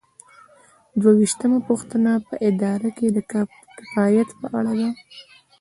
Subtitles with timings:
[0.99, 4.89] دوه ویشتمه پوښتنه په اداره کې د کفایت په اړه ده.